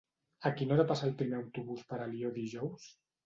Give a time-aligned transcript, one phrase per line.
[0.49, 2.89] A quina hora passa el primer autobús per Alió dijous?